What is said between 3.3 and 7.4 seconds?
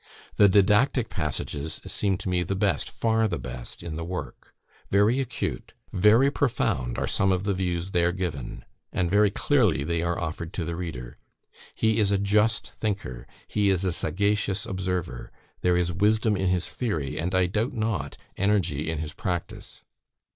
best in the work; very acute, very profound, are some